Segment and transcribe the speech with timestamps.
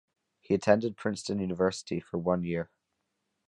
[0.39, 2.71] He attended Princeton University for one year.